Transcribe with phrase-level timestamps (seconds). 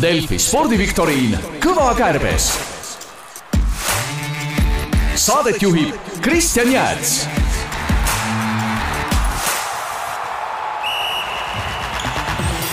[0.00, 2.52] Delfi spordiviktoriin Kõva kärbes.
[5.14, 5.92] saadet juhib
[6.24, 7.26] Kristjan Jääts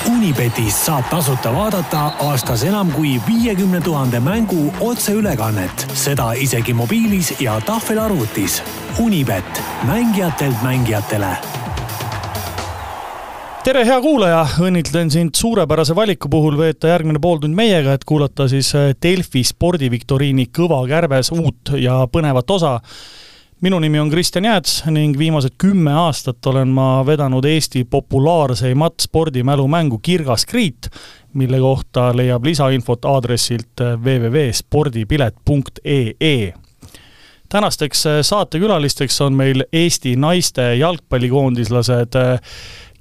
[0.07, 7.61] Unibetis saab tasuta vaadata aastas enam kui viiekümne tuhande mängu otseülekannet, seda isegi mobiilis ja
[7.61, 8.61] tahvelarvutis.
[8.99, 11.58] Unibet, mängijatelt mängijatele
[13.69, 18.71] tere, hea kuulaja, õnnitlen sind suurepärase valiku puhul veeta järgmine pooltund meiega, et kuulata siis
[19.03, 22.79] Delfi spordiviktoriini Kõva kärbes uut ja põnevat osa.
[23.61, 29.99] Minu nimi on Kristjan Jääts ning viimased kümme aastat olen ma vedanud Eesti populaarseimat spordimälumängu
[30.01, 30.89] Kirgas Kriit,
[31.37, 36.53] mille kohta leiab lisainfot aadressilt www.spordipilet.ee
[37.49, 42.13] tänasteks saatekülalisteks on meil Eesti naiste jalgpallikoondislased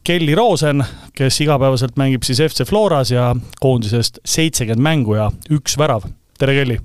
[0.09, 6.07] Kelly Roosen, kes igapäevaselt mängib siis FC Floras ja koondisest seitsekümmend mängu ja üks värav.
[6.39, 6.79] tere, Kelly!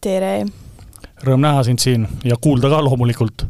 [0.00, 0.46] tere!
[1.20, 3.44] Rõõm näha sind siin ja kuulda ka loomulikult.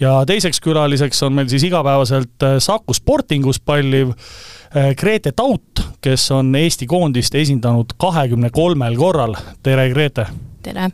[0.00, 6.30] ja teiseks külaliseks on meil siis igapäevaselt äh, Saku Sportingus palliv äh, Grete Taut, kes
[6.30, 9.34] on Eesti koondist esindanud kahekümne kolmel korral.
[9.62, 10.28] tere, Grete!
[10.62, 10.92] tere!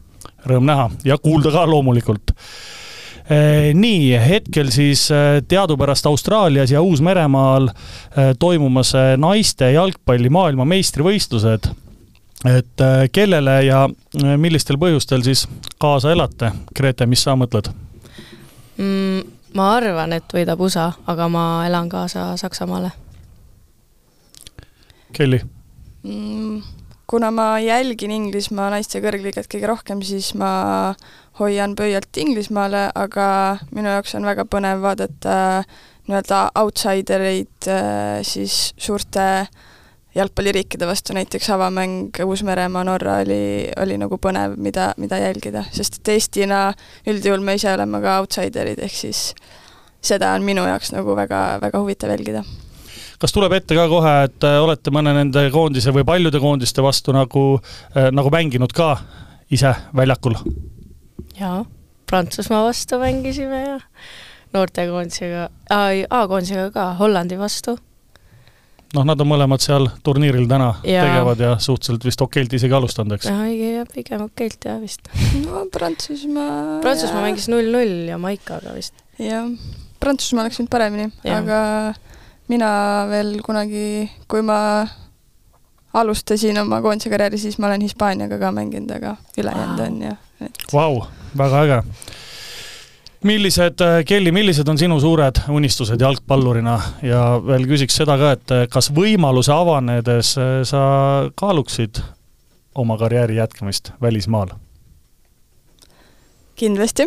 [0.48, 2.32] Rõõm näha ja kuulda ka loomulikult
[3.74, 5.04] nii, hetkel siis
[5.48, 7.68] teadupärast Austraalias ja Uus-Meremaal
[8.42, 8.90] toimumas
[9.22, 11.70] naiste jalgpalli maailmameistrivõistlused
[12.48, 13.84] et kellele ja
[14.40, 15.44] millistel põhjustel siis
[15.78, 16.50] kaasa elate?
[16.76, 17.70] Grete, mis sa mõtled
[18.80, 19.38] mm,?
[19.54, 22.92] ma arvan, et võidab USA, aga ma elan kaasa Saksamaale.
[25.12, 25.40] Kelly
[26.02, 26.60] mm,?
[27.10, 30.94] kuna ma jälgin Inglismaa naiste kõrgliigat kõige rohkem, siis ma
[31.40, 35.34] hoian pöialt Inglismaale, aga minu jaoks on väga põnev vaadata
[36.08, 37.68] nii-öelda outsidereid
[38.26, 39.50] siis suurte äh,
[40.14, 46.14] jalgpalliriikide vastu, näiteks avamäng Uus-Meremaa, Norra oli, oli nagu põnev, mida, mida jälgida, sest et
[46.16, 46.70] Eestina
[47.08, 49.28] üldjuhul me ise oleme ka outsiderid, ehk siis
[50.02, 52.42] seda on minu jaoks nagu väga, väga huvitav jälgida.
[53.20, 57.14] kas tuleb ette ka kohe, et äh, olete mõne nende koondise või paljude koondiste vastu
[57.14, 57.60] nagu,
[57.94, 58.96] äh, nagu mänginud ka
[59.50, 60.38] ise väljakul?
[61.38, 61.64] Jaa,
[62.10, 63.78] Prantsusmaa vastu mängisime ja
[64.54, 67.76] noortekoondisega, A-koondisega ka, Hollandi vastu
[68.94, 71.04] noh, nad on mõlemad seal turniiril täna ja.
[71.06, 73.28] tegevad ja suhteliselt vist okeilt isegi alustanud, eks?
[73.30, 75.10] jah, pigem okeilt jah vist.
[75.44, 78.96] no Prantsusmaa Prantsusmaa mängis null-null Jamaikaga vist.
[79.22, 79.46] jah,
[80.02, 81.60] Prantsusmaa oleks võinud paremini, aga
[82.50, 82.72] mina
[83.10, 84.58] veel kunagi, kui ma
[85.94, 90.62] alustasin oma koondise karjääri, siis ma olen Hispaaniaga ka mänginud, aga ülejäänud on ju et....
[90.72, 91.02] Vau,
[91.36, 91.82] väga äge
[93.24, 98.54] millised, äh, Kelly, millised on sinu suured unistused jalgpallurina ja veel küsiks seda ka, et
[98.54, 100.82] äh, kas võimaluse avanedes äh, sa
[101.36, 102.00] kaaluksid
[102.74, 104.54] oma karjääri jätkamist välismaal?
[106.60, 107.06] kindlasti.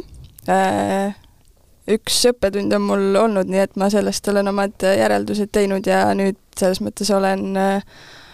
[1.94, 6.40] üks õppetund on mul olnud, nii et ma sellest olen omad järeldused teinud ja nüüd
[6.58, 7.54] selles mõttes olen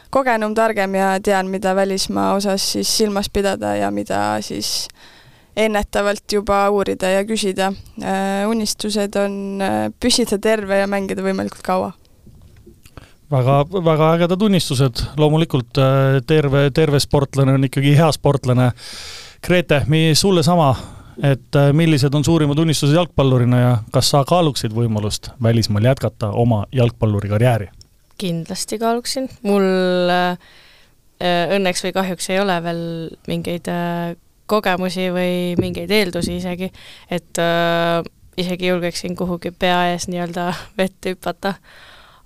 [0.10, 5.19] kogenum, targem ja tean, mida välismaa osas siis silmas pidada ja mida siis äh,
[5.60, 7.72] ennetavalt juba uurida ja küsida.
[8.02, 11.92] Äh, unistused on äh, püsida terve ja mängida võimalikult kaua.
[13.32, 18.72] väga, väga ägedad unistused, loomulikult äh, terve, terve sportlane on ikkagi hea sportlane.
[19.46, 19.84] Grete,
[20.20, 20.74] sulle sama,
[21.24, 27.30] et millised on suurimad unistused jalgpallurina ja kas sa kaaluksid võimalust välismaal jätkata oma jalgpalluri
[27.30, 27.70] karjääri?
[28.20, 29.64] kindlasti kaaluksin, mul
[31.56, 32.82] õnneks või kahjuks ei ole veel
[33.32, 33.70] mingeid
[34.50, 36.72] kogemusi või mingeid eeldusi isegi,
[37.12, 38.02] et äh,
[38.40, 40.50] isegi julgeksin kuhugi pea ees nii-öelda
[40.80, 41.54] vette hüpata.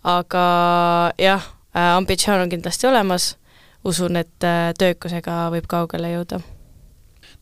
[0.04, 0.48] aga
[1.18, 1.44] jah
[1.76, 3.36] äh,, ambitsioon on kindlasti olemas,
[3.84, 6.42] usun, et äh, töökusega võib kaugele jõuda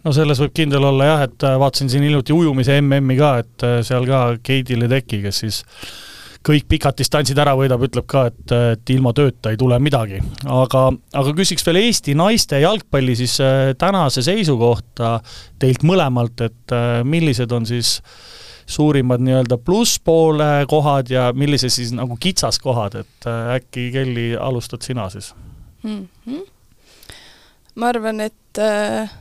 [0.05, 3.67] no selles võib kindel olla jah, et äh, vaatasin siin hiljuti ujumise MM-i ka, et
[3.67, 5.61] äh, seal ka Keidi Ledecki, kes siis
[6.45, 10.21] kõik pikad distantsid ära võidab, ütleb ka, et, et ilma tööta ei tule midagi.
[10.49, 15.19] aga, aga küsiks veel Eesti naiste jalgpalli siis äh, tänase seisu kohta
[15.61, 17.99] teilt mõlemalt, et äh, millised on siis
[18.71, 25.09] suurimad nii-öelda plusspoole kohad ja millised siis nagu kitsaskohad, et äh, äkki Kelly, alustad sina
[25.09, 25.33] siis
[25.83, 26.07] mm?
[26.27, 26.45] -hmm.
[27.75, 29.11] ma arvan, et äh,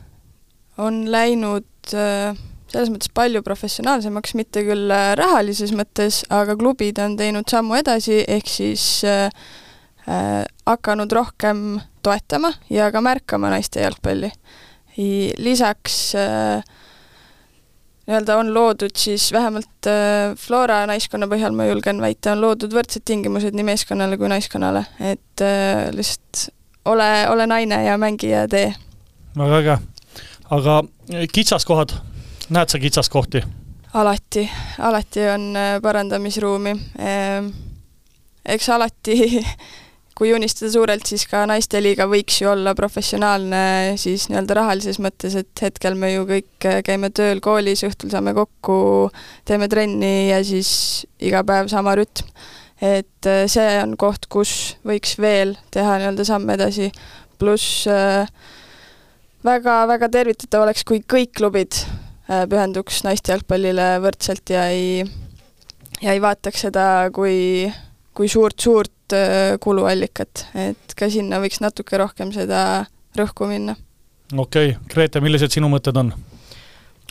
[0.79, 2.37] on läinud äh,
[2.71, 8.23] selles mõttes palju professionaalsemaks, mitte küll äh, rahalises mõttes, aga klubid on teinud sammu edasi,
[8.29, 9.27] ehk siis äh,
[10.07, 14.31] äh, hakanud rohkem toetama ja ka märkama naiste jalgpalli.
[15.39, 16.63] lisaks äh,
[18.11, 23.05] nii-öelda on loodud siis vähemalt äh, Flora naiskonna põhjal, ma julgen väita, on loodud võrdsed
[23.07, 26.49] tingimused nii meeskonnale kui naiskonnale, et äh, lihtsalt
[26.91, 28.73] ole, ole naine ja mängi ja tee.
[29.39, 29.79] väga äge.
[30.51, 30.83] aga
[31.33, 31.95] kitsaskohad,
[32.51, 33.43] näed sa kitsaskohti?
[33.95, 36.75] alati, alati on parandamisruumi.
[36.99, 37.51] Ehm,
[38.47, 39.17] eks alati
[40.21, 45.63] kui unistada suurelt, siis ka naisteliiga võiks ju olla professionaalne siis nii-öelda rahalises mõttes, et
[45.65, 48.77] hetkel me ju kõik käime tööl koolis, õhtul saame kokku,
[49.49, 52.29] teeme trenni ja siis iga päev sama rütm.
[52.81, 56.91] et äh, see on koht, kus võiks veel teha nii-öelda samme edasi,
[57.41, 57.89] pluss
[59.45, 62.00] väga-väga äh, tervitatav oleks, kui kõik klubid äh,
[62.51, 65.05] pühenduks naiste jalgpallile võrdselt ja ei,
[66.01, 66.85] ja ei vaataks seda
[67.15, 67.67] kui,
[68.15, 72.85] kui suurt-suurt Äh, kuluallikat, et ka sinna võiks natuke rohkem seda
[73.19, 73.75] rõhku minna.
[74.37, 76.13] okei okay., Grete, millised sinu mõtted on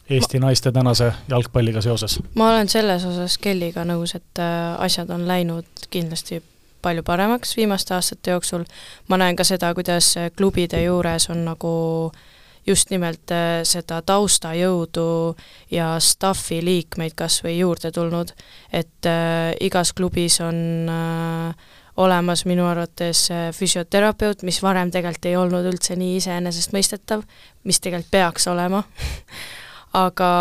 [0.10, 0.46] Eesti ma...
[0.48, 2.20] naiste tänase jalgpalliga seoses?
[2.40, 6.40] ma olen selles osas Kelliga nõus, et äh, asjad on läinud kindlasti
[6.82, 8.64] palju paremaks viimaste aastate jooksul,
[9.12, 11.74] ma näen ka seda, kuidas klubide juures on nagu
[12.70, 15.10] just nimelt äh, seda taustajõudu
[15.74, 18.34] ja staffi liikmeid kas või juurde tulnud,
[18.72, 21.70] et äh, igas klubis on äh,
[22.00, 27.26] olemas minu arvates äh, füsioterapeut, mis varem tegelikult ei olnud üldse nii iseenesestmõistetav,
[27.68, 28.84] mis tegelikult peaks olema.
[30.06, 30.32] Aga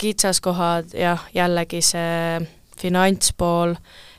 [0.00, 2.40] kitsaskohad jah, jällegi see
[2.80, 3.76] finantspool,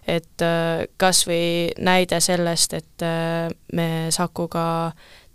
[0.07, 4.67] et äh, kas või näide sellest, et äh, me Sakuga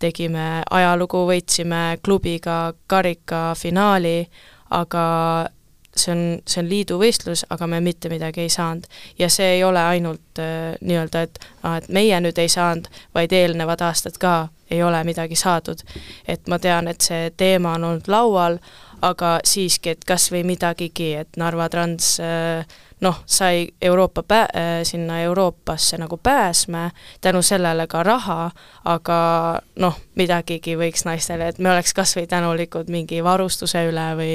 [0.03, 4.17] tegime ajalugu, võitsime klubiga karikafinaali,
[4.71, 5.05] aga
[5.97, 8.87] see on, see on liiduvõistlus, aga me mitte midagi ei saanud.
[9.19, 13.33] ja see ei ole ainult äh, nii-öelda, et aa, et meie nüüd ei saanud, vaid
[13.33, 15.83] eelnevad aastad ka ei ole midagi saadud.
[16.29, 18.59] et ma tean, et see teema on olnud laual,
[19.03, 22.67] aga siiski, et kas või midagigi, et Narva Trans äh,
[23.03, 26.91] noh, sai Euroopa pää-, äh, sinna Euroopasse nagu pääsme,
[27.21, 28.51] tänu sellele ka raha,
[28.85, 29.19] aga
[29.77, 34.35] noh, midagigi võiks naistele, et me oleks kas või tänulikud mingi varustuse üle või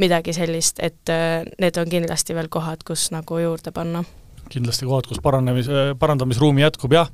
[0.00, 4.04] midagi sellist, et äh, need on kindlasti veel kohad, kus nagu juurde panna
[4.50, 5.68] kindlasti kohad, kus paranemis,
[6.00, 7.10] parandamisruumi jätkub, jah.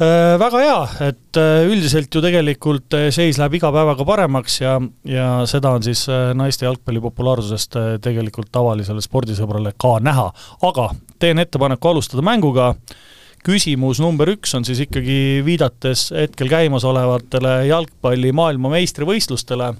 [0.00, 4.76] Äh, väga hea, et äh, üldiselt ju tegelikult äh, seis läheb iga päevaga paremaks ja,
[5.08, 6.04] ja seda on siis
[6.38, 10.28] naiste jalgpalli populaarsusest tegelikult tavalisele spordisõbrale ka näha.
[10.68, 10.90] aga
[11.22, 12.72] teen ettepaneku alustada mänguga,
[13.46, 19.72] küsimus number üks on siis ikkagi viidates hetkel käimasolevatele jalgpalli maailmameistrivõistlustele,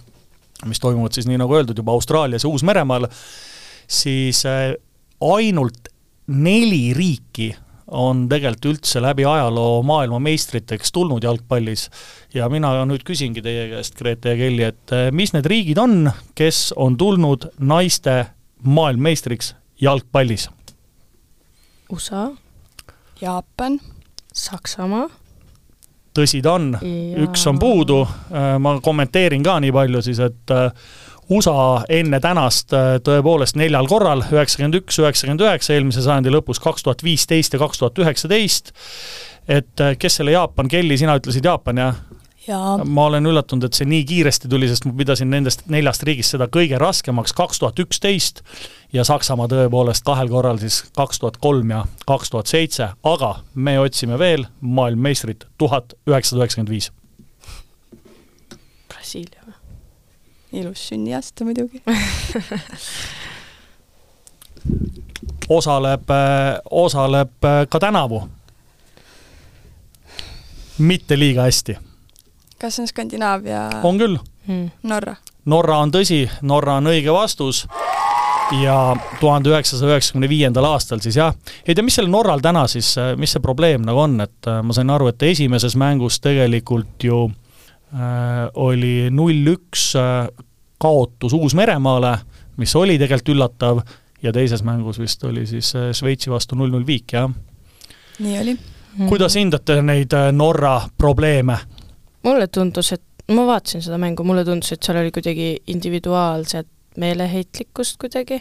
[0.70, 3.08] mis toimuvad siis nii nagu öeldud juba Austraalias ja Uus-Meremaal,
[3.90, 4.44] siis
[5.22, 5.91] ainult
[6.26, 7.52] neli riiki
[7.92, 11.88] on tegelikult üldse läbi ajaloo maailmameistriteks tulnud jalgpallis
[12.34, 16.08] ja mina nüüd küsingi teie käest, Grete ja Kelly, et eh, mis need riigid on,
[16.38, 18.24] kes on tulnud naiste
[18.64, 20.48] maailmameistriks jalgpallis?
[21.92, 22.30] USA,
[23.20, 23.76] Jaapan,
[24.32, 25.08] Saksamaa.
[26.16, 28.02] tõsi ta on ja..., üks on puudu,
[28.32, 30.70] eh, ma kommenteerin ka nii palju siis, et eh,
[31.32, 36.84] USA enne tänast äh, tõepoolest neljal korral, üheksakümmend üks, üheksakümmend üheksa, eelmise sajandi lõpus kaks
[36.87, 38.73] tuhat viisteist ja kaks tuhat üheksateist,
[39.49, 42.02] et äh, kes selle Jaapan, Kelly, sina ütlesid Jaapan, jah?
[42.43, 42.84] Jaa.
[42.84, 46.49] ma olen üllatunud, et see nii kiiresti tuli, sest ma pidasin nendest neljast riigist seda
[46.50, 48.43] kõige raskemaks kaks tuhat üksteist
[48.90, 53.76] ja Saksamaa tõepoolest kahel korral siis kaks tuhat kolm ja kaks tuhat seitse, aga me
[53.79, 56.91] otsime veel maailmameistrit tuhat üheksasada üheksakümmend viis.
[58.91, 59.42] Brasiilia?
[60.52, 61.82] Ilus sünniaasta muidugi
[65.48, 66.02] osaleb,
[66.70, 67.30] osaleb
[67.68, 68.28] ka tänavu.
[70.78, 71.76] mitte liiga hästi.
[72.58, 73.70] kas see on Skandinaavia?
[73.82, 74.16] on küll
[74.46, 74.70] hmm..
[74.82, 75.16] Norra?
[75.44, 77.66] Norra on tõsi, Norra on õige vastus
[78.62, 81.34] ja tuhande üheksasaja üheksakümne viiendal aastal siis jah,
[81.66, 84.72] ei tea, mis sellel Norral täna siis, mis see probleem nagu on, et äh, ma
[84.76, 87.51] sain aru, et esimeses mängus tegelikult ju Äh,
[88.55, 90.29] oli null-üks äh,
[90.81, 92.19] kaotus Uus-Meremaale,
[92.56, 93.82] mis oli tegelikult üllatav,
[94.22, 97.31] ja teises mängus vist oli siis äh, Šveitsi vastu null-null viik, jah?
[98.22, 98.56] nii oli.
[99.08, 101.58] kuidas hindate neid Norra probleeme?
[102.22, 107.96] mulle tundus, et ma vaatasin seda mängu, mulle tundus, et seal oli kuidagi individuaalset meeleheitlikkust
[108.01, 108.41] kuidagi,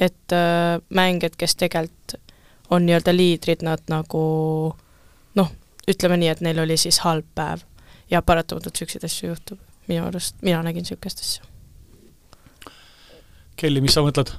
[0.00, 2.20] et äh, mängijad, kes tegelikult
[2.70, 4.20] on nii-öelda liidrid, nad nagu
[5.38, 5.50] noh,
[5.88, 7.62] ütleme nii, et neil oli siis halb päev
[8.10, 11.44] ja paratamatult niisuguseid asju juhtub, minu arust, mina nägin niisugust asja.
[13.56, 14.34] Kelly, mis sa mõtled?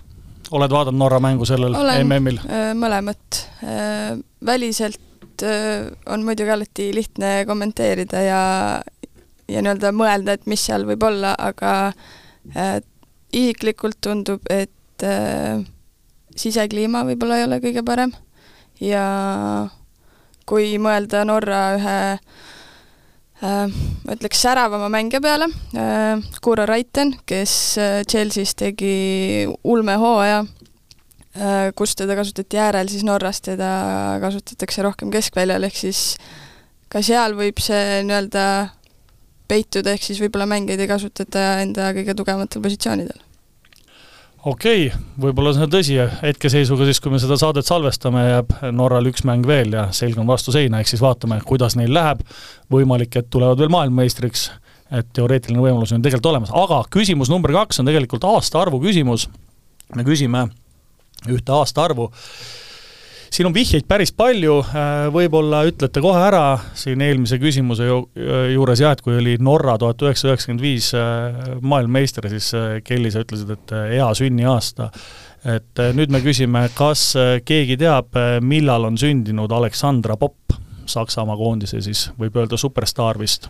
[0.56, 2.38] oled vaadanud Norra mängu sellel MM-il?
[2.48, 3.40] Äh, mõlemat.
[3.68, 4.14] Äh,
[4.46, 8.44] väliselt äh, on muidugi alati lihtne kommenteerida ja,
[9.52, 11.74] ja nii-öelda mõelda, et mis seal võib olla, aga
[12.56, 12.78] äh,
[13.36, 15.60] isiklikult tundub, et äh,
[16.38, 18.16] sisekliima võib-olla ei ole kõige parem
[18.80, 19.04] ja
[20.48, 22.46] kui mõelda Norra ühe äh,
[23.42, 25.50] ma ütleks säravama mängija peale.
[25.78, 33.42] Äh,, Kuro Raiten, kes äh, Chelsea's tegi ulmehooaja äh,, kus teda kasutati äärel, siis Norras
[33.46, 33.70] teda
[34.24, 36.02] kasutatakse rohkem keskväljal, ehk siis
[36.90, 38.48] ka seal võib see nii-öelda
[39.48, 43.27] peituda, ehk siis võib-olla mängijaid ei kasutata enda kõige tugevamatel positsioonidel
[44.46, 49.10] okei okay,, võib-olla see on tõsi, hetkeseisuga siis, kui me seda saadet salvestame, jääb Norral
[49.10, 52.22] üks mäng veel ja selg on vastu seina, ehk siis vaatame, kuidas neil läheb,
[52.74, 54.50] võimalik, et tulevad veel maailmameistriks,
[54.94, 59.28] et teoreetiline võimalus on tegelikult olemas, aga küsimus number kaks on tegelikult aastaarvu küsimus,
[59.96, 60.48] me küsime
[61.34, 62.12] ühte aastaarvu,
[63.32, 68.00] siin on vihjeid päris palju, äh, võib-olla ütlete kohe ära siin eelmise küsimuse ju,
[68.54, 73.12] juures jah, et kui oli Norra tuhat üheksasada üheksakümmend viis äh, maailmameister, siis äh, Kelly,
[73.14, 74.92] sa ütlesid, et hea sünniaasta.
[75.48, 77.14] et nüüd me küsime, kas
[77.46, 80.56] keegi teab, millal on sündinud Aleksandra Popp,
[80.90, 83.48] Saksamaa koondise siis, võib öelda superstaar vist.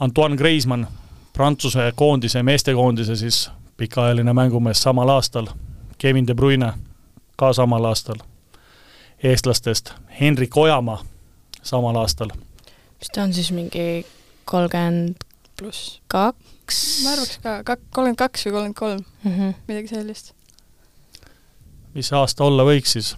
[0.00, 0.86] Antoine Griezmann,
[1.32, 3.46] Prantsuse koondise, meestekoondise siis
[3.76, 5.48] pikaajaline mängumees samal aastal,
[5.98, 6.72] Kevin De Bruyne
[7.36, 8.16] ka samal aastal.
[9.22, 11.02] eestlastest Hendrik Ojamaa
[11.62, 12.30] samal aastal.
[12.98, 14.06] mis ta on siis, mingi
[14.44, 15.14] kolmkümmend
[15.58, 17.02] pluss kaks?
[17.04, 19.54] ma arvaks ka, kak-, kolmkümmend kaks või kolmkümmend kolm mm, -hmm.
[19.68, 20.34] midagi sellist.
[21.94, 23.14] mis see aasta olla võiks siis?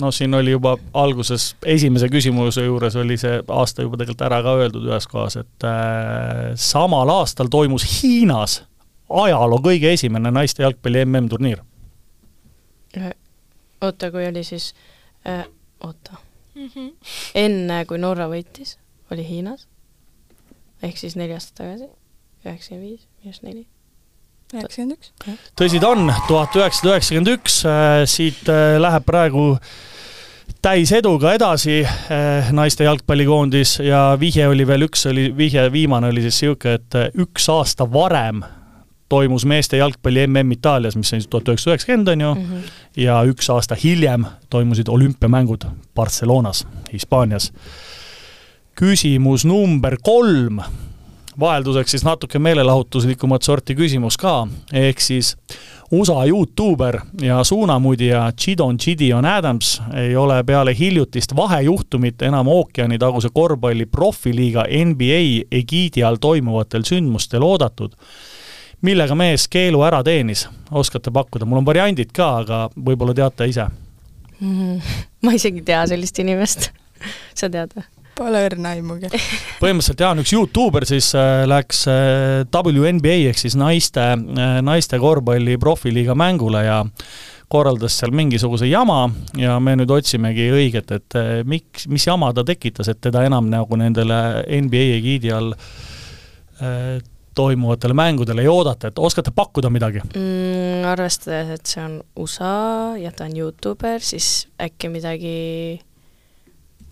[0.00, 4.56] no siin oli juba alguses, esimese küsimuse juures oli see aasta juba tegelikult ära ka
[4.62, 8.62] öeldud ühes kohas, et äh, samal aastal toimus Hiinas
[9.08, 11.62] ajaloo kõige esimene naiste jalgpalli MM-turniir
[13.80, 14.74] oota, kui oli siis
[15.28, 15.46] äh,,
[15.84, 16.16] oota.
[16.54, 16.92] Mm, -hmm.
[17.34, 18.78] enne kui Norra võitis,
[19.12, 19.66] oli Hiinas,
[20.82, 21.88] ehk siis neli aastat tagasi,
[22.46, 23.66] üheksakümmend viis, miinus neli.
[24.54, 25.12] Üheksakümmend üks.
[25.60, 29.58] tõsi ta on, tuhat üheksasada üheksakümmend üks, äh, siit äh, läheb praegu
[30.62, 36.40] täiseduga edasi äh, naiste jalgpallikoondis ja vihje oli veel üks, oli vihje, viimane oli siis
[36.42, 38.44] niisugune, et üks aasta varem
[39.08, 42.70] toimus meeste jalgpalli mm Itaalias, mis on siis tuhat üheksasada üheksakümmend, on ju mm, -hmm.
[42.96, 47.52] ja üks aasta hiljem toimusid olümpiamängud Barcelonas, Hispaanias.
[48.80, 50.58] küsimus number kolm,
[51.40, 55.36] vahelduseks siis natuke meelelahutuslikumat sorti küsimus ka, ehk siis
[55.92, 63.86] USA Youtuber ja suunamudija Chidon Chidion Adams ei ole peale hiljutist vahejuhtumit enam ookeanitaguse korvpalli
[63.86, 67.92] profiliiga NBA egiidi all toimuvatel sündmustel oodatud
[68.84, 73.68] millega mees keelu ära teenis, oskate pakkuda, mul on variandid ka, aga võib-olla teate ise
[74.40, 74.80] mm,?
[75.24, 76.70] ma isegi ei tea sellist inimest
[77.38, 77.86] sa tead või?
[78.16, 79.10] Pole õrna aimugi.
[79.60, 85.58] põhimõtteliselt jaa, üks Youtuber siis äh, läks äh, WNBA ehk siis naiste äh,, naiste korvpalli
[85.60, 86.82] profiliiga mängule ja
[87.52, 89.04] korraldas seal mingisuguse jama
[89.38, 91.14] ja me nüüd otsimegi õiget, et
[91.46, 94.16] miks, mis jama ta tekitas, et teda enam nagu nendele
[94.64, 96.96] NBA egiidi all äh,
[97.36, 100.84] toimuvatele mängudele ei oodata, et oskate pakkuda midagi mm,?
[100.86, 105.36] Arvestades, et see on USA ja ta on Youtuber, siis äkki midagi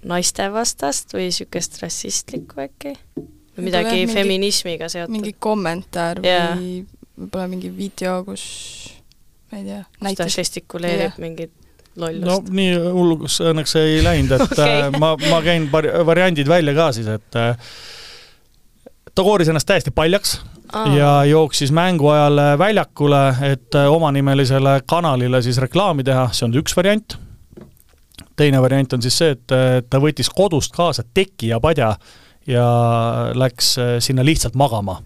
[0.04, 2.94] naistevastast või niisugust rassistlikku äkki?
[3.54, 5.14] või midagi mingi, feminismiga seotud?
[5.14, 6.52] mingi kommentaar yeah.
[6.58, 6.84] või
[7.14, 8.44] võib-olla mingi video, kus
[9.50, 11.52] ma ei tea, näitas ta žestikuleerib mingit
[12.00, 12.26] lollust.
[12.26, 14.78] no nii hulluks õnneks ei läinud, et okay.
[14.88, 17.70] Äh, ma, ma käin variandid välja ka siis, et äh,
[19.14, 20.40] ta kooris ennast täiesti paljaks
[20.72, 20.96] Aa.
[20.96, 27.18] ja jooksis mängu ajal väljakule, et omanimelisele kanalile siis reklaami teha, see on üks variant.
[28.36, 29.56] teine variant on siis see, et
[29.90, 31.94] ta võttis kodust kaasa teki ja padja
[32.46, 32.68] ja
[33.34, 34.98] läks sinna lihtsalt magama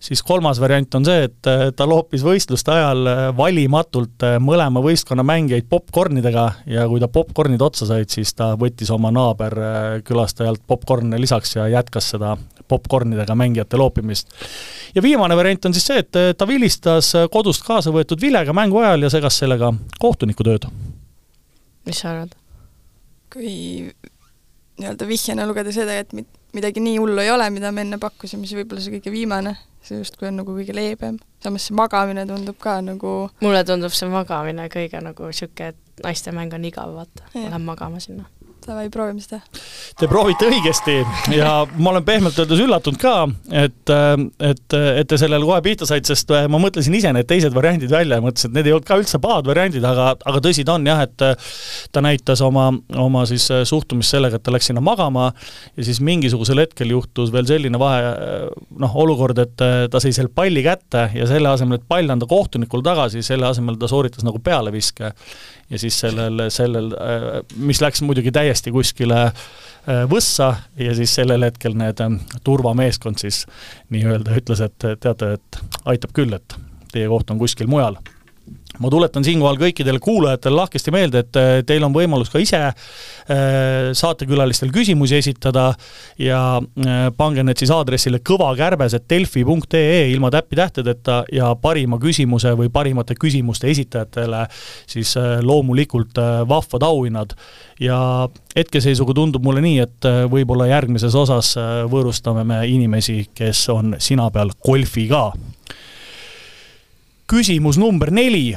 [0.00, 4.82] siis kolmas variant on see, et äh, ta loopis võistluste ajal äh, valimatult äh, mõlema
[4.84, 11.20] võistkonna mängijaid popkornidega ja kui ta popkornid otsa said, siis ta võttis oma naaberkülastajalt popkorne
[11.20, 12.36] lisaks ja jätkas seda
[12.68, 14.28] popkornidega mängijate loopimist.
[14.94, 19.08] ja viimane variant on siis see, et ta vilistas kodust kaasa võetud vilega mängu ajal
[19.08, 20.68] ja segas sellega kohtuniku tööd.
[21.86, 22.36] mis sa arvad?
[23.32, 23.88] kui
[24.78, 26.14] nii-öelda vihjena lugeda seda, et
[26.54, 29.56] midagi nii hullu ei ole, mida me enne pakkusime, siis võib-olla see kõige viimane
[29.88, 33.12] see justkui on nagu kõige leebem, samas see magamine tundub ka nagu
[33.44, 38.28] mulle tundub see magamine kõige nagu niisugune, et naistemäng on igav, vaata, lähen magama sinna
[38.68, 39.40] davai, proovime seda.
[39.98, 40.98] Te proovite õigesti
[41.34, 43.14] ja ma olen pehmelt öeldes üllatunud ka,
[43.64, 43.92] et,
[44.44, 48.18] et, et te sellele kohe pihta saite, sest ma mõtlesin ise need teised variandid välja
[48.18, 50.86] ja mõtlesin, et need ei olnud ka üldse pahad variandid, aga, aga tõsi ta on
[50.88, 51.26] jah, et
[51.94, 56.62] ta näitas oma, oma siis suhtumist sellega, et ta läks sinna magama ja siis mingisugusel
[56.64, 58.14] hetkel juhtus veel selline vahe,
[58.78, 62.84] noh, olukord, et ta sai selle palli kätte ja selle asemel, et pall anda kohtunikule
[62.86, 65.14] tagasi, selle asemel ta sooritas nagu pealeviske
[65.70, 66.92] ja siis sellel, sellel,
[67.56, 69.26] mis läks muidugi täiesti kuskile
[70.08, 72.00] võssa ja siis sellel hetkel need
[72.44, 73.44] turvameeskond siis
[73.94, 76.56] nii-öelda ütles, et teate, et aitab küll, et
[76.92, 78.00] teie koht on kuskil mujal
[78.76, 82.74] ma tuletan siinkohal kõikidele kuulajatele lahkesti meelde, et äh, teil on võimalus ka ise äh,
[83.96, 85.70] saatekülalistel küsimusi esitada
[86.20, 93.72] ja äh, pange need siis aadressile kõvakärbes.delfi.ee ilma täppitähtedeta ja parima küsimuse või parimate küsimuste
[93.72, 94.44] esitajatele
[94.86, 97.34] siis loomulikult vahvad auhinnad.
[97.80, 101.54] ja hetkeseisuga tundub mulle nii, et võib-olla järgmises osas
[101.90, 105.28] võõrustame me inimesi, kes on sina peal golfiga
[107.28, 108.56] küsimus number neli.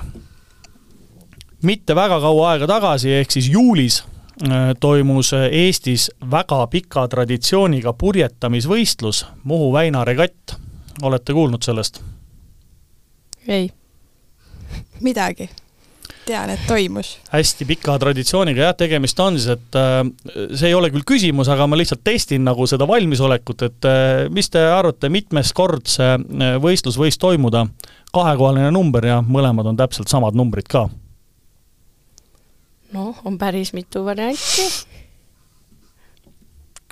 [1.64, 9.26] mitte väga kaua aega tagasi, ehk siis juulis äh, toimus Eestis väga pika traditsiooniga purjetamisvõistlus
[9.44, 10.56] Muhu väina regatt.
[11.02, 12.02] olete kuulnud sellest?
[13.48, 13.70] ei.
[15.02, 15.50] midagi
[16.32, 17.16] tean, et toimus.
[17.32, 20.04] hästi pika traditsiooniga jah, tegemist on siis, et äh,
[20.56, 24.52] see ei ole küll küsimus, aga ma lihtsalt testin nagu seda valmisolekut, et äh, mis
[24.52, 27.68] te arvate, mitmes kord see äh, võistlus võis toimuda?
[28.12, 30.90] kahekohaline number ja mõlemad on täpselt samad numbrid ka.
[32.92, 34.66] noh, on päris mitu varianti.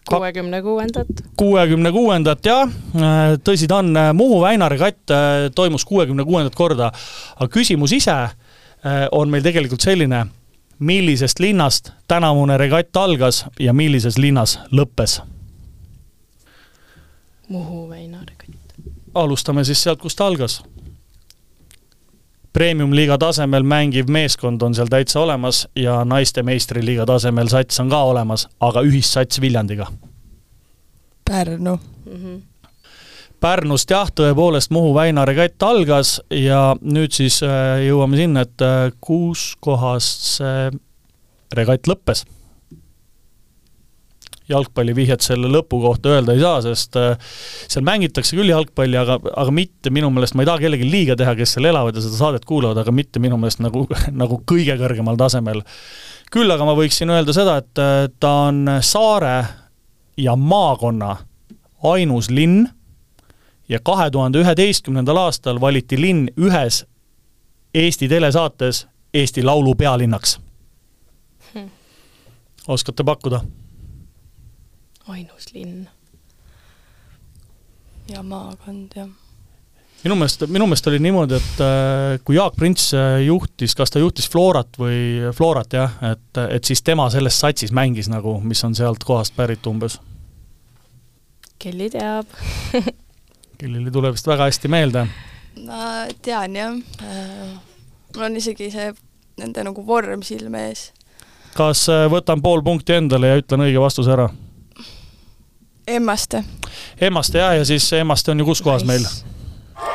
[0.08, 1.12] kuuekümne kuuendat.
[1.40, 2.72] kuuekümne kuuendat jah,
[3.44, 5.12] tõsi ta on, Muhu Väina regatt
[5.56, 6.94] toimus kuuekümne kuuendat korda,
[7.36, 8.16] aga küsimus ise
[9.12, 10.26] on meil tegelikult selline,
[10.80, 15.22] millisest linnast tänavune regatt algas ja millises linnas lõppes?
[17.50, 18.74] Muhu Väina regatt.
[19.14, 20.62] alustame siis sealt, kust ta algas
[22.54, 28.02] premium-liiga tasemel mängiv meeskond on seal täitsa olemas ja naiste meistriliiga tasemel sats on ka
[28.04, 29.88] olemas, aga ühissats Viljandiga.
[31.26, 32.14] Pärnu mm.
[32.14, 32.42] -hmm.
[33.40, 38.90] Pärnust jah, tõepoolest Muhu väina regatt algas ja nüüd siis äh, jõuame sinna, et äh,
[39.00, 40.68] kus kohas see
[41.56, 42.26] regatt lõppes
[44.50, 47.32] jalgpallivihjet selle lõpu kohta öelda ei saa, sest äh,
[47.70, 51.36] seal mängitakse küll jalgpalli, aga, aga mitte minu meelest, ma ei taha kellelegi liiga teha,
[51.38, 53.86] kes seal elavad ja seda saadet kuulavad, aga mitte minu meelest nagu,
[54.22, 55.62] nagu kõige kõrgemal tasemel.
[56.34, 59.38] küll aga ma võiksin öelda seda, et ta on saare
[60.20, 61.16] ja maakonna
[61.90, 62.68] ainus linn
[63.70, 66.86] ja kahe tuhande üheteistkümnendal aastal valiti linn ühes
[67.74, 70.40] Eesti telesaates Eesti Laulu pealinnaks
[71.54, 71.70] hmm..
[72.68, 73.42] oskate pakkuda?
[75.08, 75.88] ainus linn.
[78.14, 79.10] ja maakond, jah
[80.04, 84.00] minu meelest, minu meelest oli niimoodi, et äh, kui Jaak Prints äh, juhtis, kas ta
[84.00, 88.78] juhtis Florat või Florat jah, et, et siis tema selles satsis mängis nagu, mis on
[88.78, 90.00] sealt kohast pärit umbes.
[91.60, 92.32] Kelly teab
[93.60, 95.08] Kellil ei tule vist väga hästi meelde.
[95.66, 97.50] ma tean jah, äh,
[98.16, 98.94] mul on isegi see
[99.40, 100.92] nende nagu vorm silme ees.
[101.58, 104.30] kas võtan pool punkti endale ja ütlen õige vastuse ära?
[105.88, 106.44] Emmaste.
[107.02, 109.06] Emmaste jah, ja siis Emmaste on ju kus kohas meil?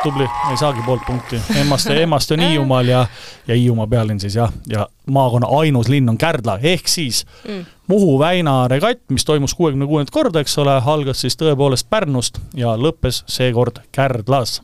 [0.02, 1.40] Tubli, ei saagi poolt punkti.
[1.60, 3.06] Emmaste, Emmaste on Hiiumaal ja,
[3.48, 7.64] ja Hiiumaa pealinn siis jah, ja maakonna ainus linn on Kärdla, ehk siis mm.
[7.86, 12.72] Muhu väina regatt, mis toimus kuuekümne kuuendat korda, eks ole, algas siis tõepoolest Pärnust ja
[12.80, 14.62] lõppes seekord Kärdlas.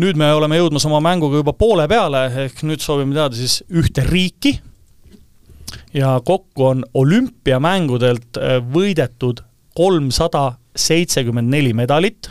[0.00, 4.06] Nüüd me oleme jõudmas oma mänguga juba poole peale, ehk nüüd soovime teada siis ühte
[4.06, 4.54] riiki.
[5.94, 9.42] Ja kokku on olümpiamängudelt äh, võidetud
[9.74, 12.30] kolmsada seitsekümmend neli medalit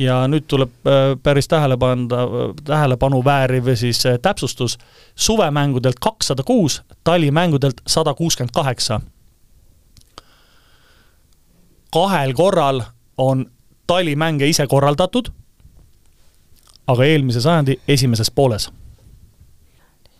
[0.00, 2.24] ja nüüd tuleb äh, päris tähele panda,
[2.64, 4.78] tähelepanu vääriv siis äh, täpsustus,
[5.14, 9.00] suvemängudelt kakssada kuus, talimängudelt sada kuuskümmend kaheksa.
[11.92, 12.82] kahel korral
[13.18, 13.50] on
[13.86, 15.28] talimänge ise korraldatud,
[16.86, 18.70] aga eelmise sajandi esimeses pooles.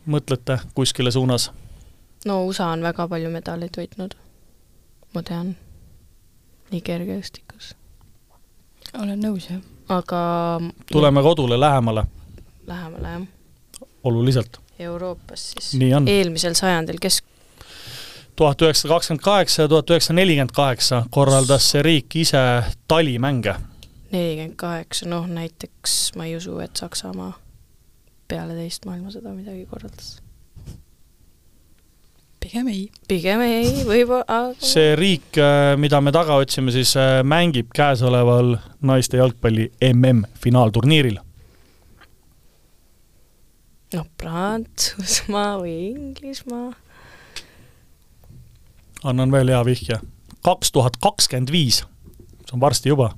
[0.06, 1.50] mõtlete kuskile suunas
[2.24, 4.16] no USA on väga palju medaleid võitnud,
[5.14, 5.54] ma tean,
[6.70, 7.74] nii kergejõustikus.
[8.98, 9.60] Olen nõus, jah.
[9.88, 10.20] aga
[10.92, 12.04] tuleme kodule lähemale?
[12.66, 13.22] Lähemale, jah.
[14.04, 14.60] oluliselt?
[14.78, 15.74] Euroopas siis.
[16.06, 17.22] eelmisel sajandil, kes
[18.36, 22.40] tuhat üheksasada kakskümmend kaheksa ja tuhat üheksasada nelikümmend kaheksa korraldas see riik ise
[22.88, 23.54] talimänge.
[24.12, 27.32] nelikümmend kaheksa, noh näiteks ma ei usu, et Saksamaa
[28.28, 30.20] peale teist maailmasõda midagi korraldas
[32.40, 32.84] pigem ei.
[33.08, 39.20] pigem ei, võib-olla see riik, äh, mida me taga otsime, siis äh, mängib käesoleval naiste
[39.20, 41.18] jalgpalli MM-finaalturniiril.
[43.94, 46.72] noh, Prantsusmaa või Inglismaa.
[49.04, 50.00] annan veel hea vihje.
[50.44, 51.82] kaks tuhat kakskümmend viis,
[52.46, 53.12] see on varsti juba,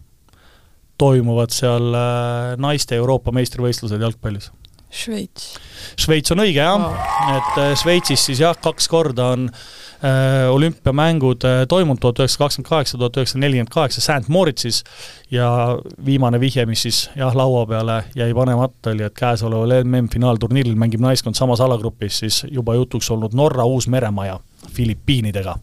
[0.99, 4.51] toimuvad seal äh, naiste Euroopa meistrivõistlused jalgpallis.
[4.93, 5.55] Šveits.
[5.97, 6.99] Šveits on õige jah wow.,
[7.33, 12.69] et äh, Šveitsis siis jah, kaks korda on äh, olümpiamängud äh, toimunud, tuhat üheksasada kakskümmend
[12.69, 14.83] kaheksa, tuhat üheksasada nelikümmend kaheksa St Moritzis
[15.33, 15.49] ja
[16.05, 21.41] viimane vihje, mis siis jah, laua peale jäi panemata, oli, et käesoleval MM-finaalturniiril mängib naiskond
[21.41, 24.41] samas alagrupis siis juba jutuks olnud Norra Uus-Meremaa ja
[24.77, 25.57] Filipiinidega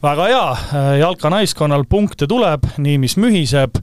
[0.00, 3.76] väga hea, äh, jalka naiskonnal punkte tuleb, nii mis mühiseb.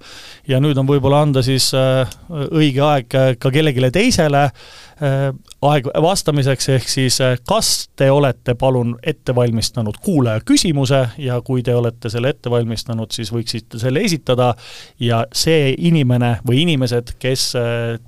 [0.50, 4.48] Ja nüüd on võib-olla anda siis äh, õige aeg äh, ka kellelegi teisele
[4.98, 11.76] aeg vastamiseks, ehk siis kas te olete palun ette valmistanud kuulaja küsimuse ja kui te
[11.76, 14.54] olete selle ette valmistanud, siis võiksite selle esitada
[15.00, 17.52] ja see inimene või inimesed, kes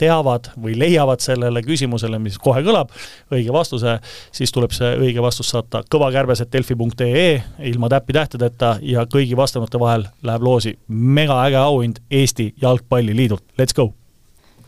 [0.02, 2.94] teavad või leiavad sellele küsimusele, mis kohe kõlab,
[3.34, 4.00] õige vastuse,
[4.32, 7.30] siis tuleb see õige vastus saata kõvakärbes.delfi.ee
[7.70, 13.99] ilma täppi-tähtedeta ja kõigi vastanute vahel läheb loosi megaäge auhind Eesti Jalgpalliliidult, let's go!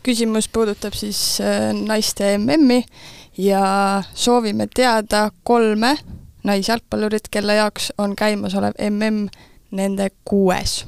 [0.04, 2.84] Küsimus puudutab siis äh, naiste MM-i
[3.38, 5.98] ja soovime teada kolme
[6.44, 9.28] naisjalgpallurit, kelle jaoks on käimasolev MM
[9.72, 10.82] nende kuues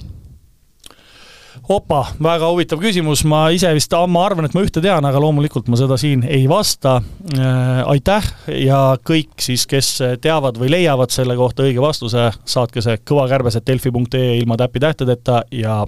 [1.69, 5.69] opa, väga huvitav küsimus, ma ise vist, ma arvan, et ma ühte tean, aga loomulikult
[5.71, 7.83] ma seda siin ei vasta äh,.
[7.93, 8.27] aitäh
[8.65, 14.57] ja kõik siis, kes teavad või leiavad selle kohta õige vastuse, saatke see kõvakärbes.delfi.ee ilma
[14.59, 15.83] täpitähtedeta ja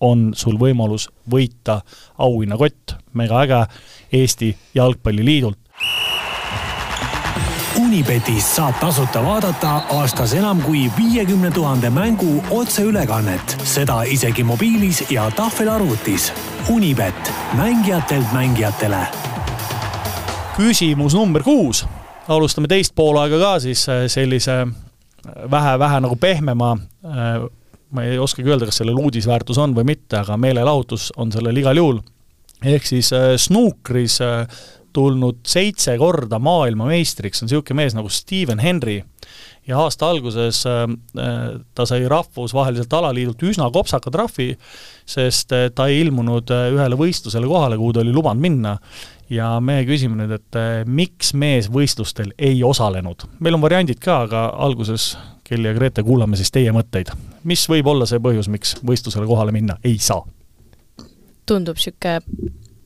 [0.00, 1.80] on sul võimalus võita
[2.18, 3.64] auhinnakott, megaäge,
[4.12, 5.58] Eesti Jalgpalliliidult
[7.88, 15.30] Unibetis saab tasuta vaadata aastas enam kui viiekümne tuhande mängu otseülekannet, seda isegi mobiilis ja
[15.30, 16.32] tahvelarvutis.
[16.68, 19.06] Unibet, mängijatelt mängijatele.
[20.56, 21.86] küsimus number kuus.
[22.28, 24.66] alustame teist poolaega ka siis äh, sellise
[25.52, 26.72] äh, nagu pehmema
[27.04, 27.48] äh,
[27.90, 31.76] ma ei oskagi öelda, kas sellel uudisväärtus on või mitte, aga meelelahutus on sellel igal
[31.76, 32.00] juhul.
[32.64, 34.18] ehk siis snuukris
[34.92, 39.02] tulnud seitse korda maailmameistriks, on niisugune mees nagu Steven Henry
[39.68, 40.82] ja aasta alguses äh,
[41.18, 44.52] äh, ta sai rahvusvaheliselt alaliidult üsna kopsaka trahvi,
[45.08, 48.78] sest äh, ta ei ilmunud ühele võistlusele kohale, kuhu ta oli lubanud minna.
[49.28, 50.56] ja me küsime nüüd, et
[50.88, 53.26] miks mees võistlustel ei osalenud.
[53.40, 57.12] meil on variandid ka, aga alguses Kelly ja Grete, kuulame siis teie mõtteid.
[57.44, 59.78] Mis võib olla see põhjus, miks võistlusele kohale minna?
[59.84, 60.24] Ei saa?
[61.48, 62.18] tundub niisugune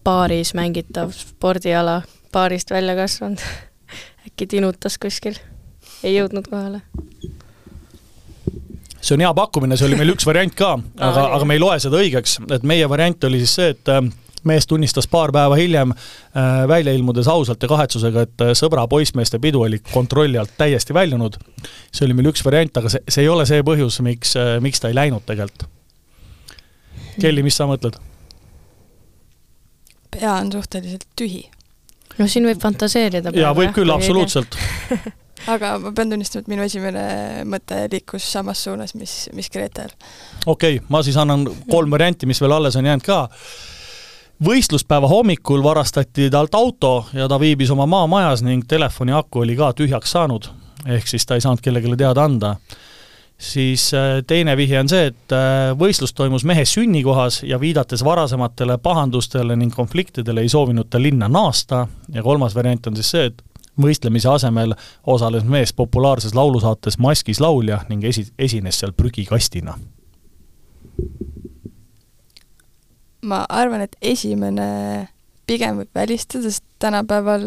[0.06, 3.42] baaris mängitav spordiala, baarist välja kasvanud.
[4.26, 5.38] Äkki tinutas kuskil,
[6.04, 6.82] ei jõudnud kohale?
[9.02, 11.74] see on hea pakkumine, see oli meil üks variant ka, aga, aga me ei loe
[11.82, 13.98] seda õigeks, et meie variant oli siis see, et äh,
[14.48, 19.40] mees tunnistas paar päeva hiljem äh, välja ilmudes ausalt ja kahetsusega, et äh, sõbra poissmeeste
[19.42, 21.38] pidu oli kontrolli alt täiesti väljunud.
[21.92, 24.90] see oli meil üks variant, aga see, see ei ole see põhjus, miks, miks ta
[24.92, 25.68] ei läinud tegelikult.
[27.20, 27.98] Kelly, mis sa mõtled?
[30.12, 31.46] pea on suhteliselt tühi.
[32.18, 33.32] no siin võib fantaseerida.
[33.36, 34.58] jaa, võib küll, absoluutselt
[35.52, 37.04] aga ma pean tunnistama, et minu esimene
[37.48, 39.92] mõte liikus samas suunas, mis, mis Gretel.
[40.46, 43.24] okei okay,, ma siis annan kolm varianti, mis veel alles on jäänud ka.
[44.44, 49.72] Võistluspäeva hommikul varastati talt auto ja ta viibis oma maamajas ning telefoni aku oli ka
[49.76, 50.48] tühjaks saanud,
[50.86, 52.56] ehk siis ta ei saanud kellelegi teada anda.
[53.42, 58.76] Siis äh, teine vihje on see, et äh, võistlus toimus mehe sünnikohas ja viidates varasematele
[58.78, 61.86] pahandustele ning konfliktidele ei soovinud ta linna naasta.
[62.14, 63.42] Ja kolmas variant on siis see, et
[63.82, 64.76] võistlemise asemel
[65.06, 69.74] osales mees populaarses laulusaates Maskis laulja ning esi, esines seal prügikastina.
[73.28, 75.08] Ma arvan, et esimene
[75.46, 77.44] pigem võib välistada, sest tänapäeval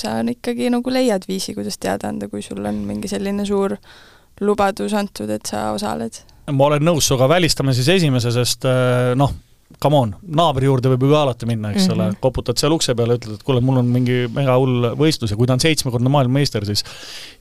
[0.00, 3.76] sa on ikkagi nagu leiad viisi, kuidas teada anda, kui sul on mingi selline suur
[4.42, 6.22] lubadus antud, et sa osaled?
[6.52, 9.30] ma olen nõus sinuga, välistame siis esimese, sest äh, noh,
[9.82, 12.08] come on, naabri juurde võib ju ka alati minna, eks mm -hmm.
[12.08, 15.38] ole, koputad seal ukse peale, ütled, et kuule, mul on mingi mega hull võistlus ja
[15.38, 16.84] kui ta on seitsmekordne maailmameister, siis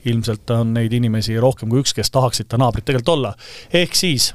[0.06, 3.34] ilmselt on neid inimesi rohkem kui üks, kes tahaksid ta naabrid tegelikult olla.
[3.74, 4.34] ehk siis,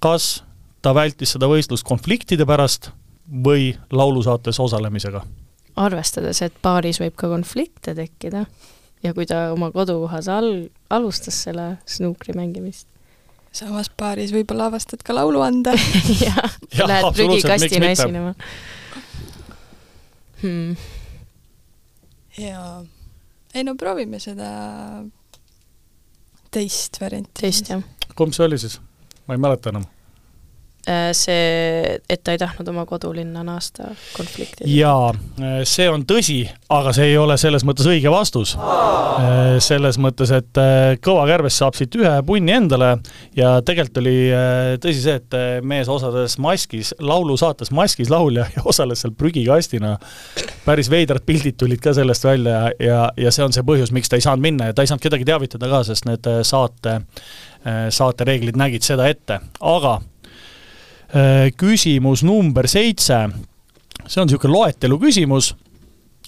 [0.00, 0.44] kas
[0.82, 2.90] ta vältis seda võistlust konfliktide pärast
[3.26, 5.24] või laulusaates osalemisega?
[5.76, 8.46] arvestades, et paaris võib ka konflikte tekkida
[9.04, 12.88] ja kui ta oma kodukohas al-, alustas selle snuukri mängimist.
[13.52, 15.74] samas baaris võib-olla avastad ka lauluande
[16.26, 18.32] jah, lähed prügikastina esinema
[20.42, 20.76] hmm..
[22.40, 22.84] jaa.
[23.54, 24.50] ei no proovime seda
[26.50, 27.32] teist varianti.
[27.40, 27.84] teist, jah.
[28.16, 28.80] kumb see oli siis?
[29.26, 29.84] ma ei mäleta enam.
[30.86, 34.68] Äh, see, et ta ei tahtnud oma kodulinna naasta konflikti.
[34.70, 35.08] jaa,
[35.42, 38.52] äh, see on tõsi, aga see ei ole selles mõttes õige vastus.
[38.54, 40.62] Äh, selles mõttes, et
[41.02, 42.92] Kõva Kärbes saab siit ühe punni endale
[43.34, 44.14] ja tegelikult oli
[44.78, 49.96] tõsi see, et mees osales maskis, laulusaates Maskis laulja ja osales seal prügikastina.
[50.64, 54.20] päris veidrad pildid tulid ka sellest välja ja, ja, see on see põhjus, miks ta
[54.20, 57.00] ei saanud minna ja ta ei saanud kedagi teavitada ka, sest need saate,
[57.90, 59.98] saatereeglid nägid seda ette, aga
[61.56, 63.20] küsimus number seitse,
[64.06, 65.52] see on niisugune loetelu küsimus,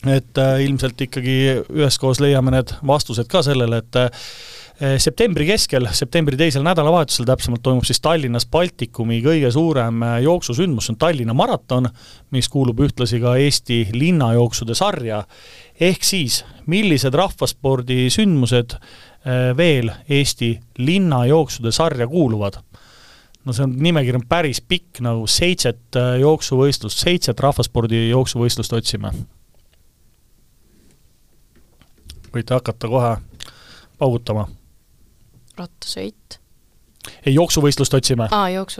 [0.06, 1.34] et äh, ilmselt ikkagi
[1.74, 4.28] üheskoos leiame need vastused ka sellele, et äh,
[5.02, 11.00] septembri keskel, septembri teisel nädalavahetusel täpsemalt, toimub siis Tallinnas Baltikumi kõige suurem jooksusündmus, see on
[11.02, 11.90] Tallinna maraton,
[12.34, 15.24] mis kuulub ühtlasi ka Eesti linnajooksude sarja.
[15.80, 18.78] ehk siis, millised rahvaspordisündmused
[19.58, 22.62] veel Eesti linnajooksude sarja kuuluvad
[23.44, 29.12] no see on, nimekiri on päris pikk, nagu seitset äh, jooksuvõistlust, seitset rahvaspordi jooksuvõistlust otsime.
[32.34, 33.16] võite hakata kohe
[33.98, 34.48] paugutama.
[35.56, 36.40] rattasõit?
[37.26, 38.28] ei, jooksuvõistlust otsime.